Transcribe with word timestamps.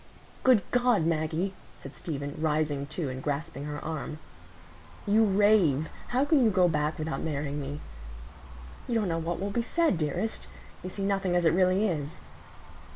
"Good 0.43 0.63
God, 0.71 1.05
Maggie!" 1.05 1.53
said 1.77 1.93
Stephen, 1.93 2.33
rising 2.39 2.87
too 2.87 3.07
and 3.07 3.21
grasping 3.21 3.65
her 3.65 3.79
arm, 3.85 4.17
"you 5.05 5.23
rave. 5.23 5.89
How 6.07 6.25
can 6.25 6.43
you 6.43 6.49
go 6.49 6.67
back 6.67 6.97
without 6.97 7.21
marrying 7.21 7.61
me? 7.61 7.81
You 8.87 8.95
don't 8.95 9.07
know 9.09 9.19
what 9.19 9.39
will 9.39 9.51
be 9.51 9.61
said, 9.61 9.99
dearest. 9.99 10.47
You 10.81 10.89
see 10.89 11.05
nothing 11.05 11.35
as 11.35 11.45
it 11.45 11.53
really 11.53 11.85
is." 11.87 12.19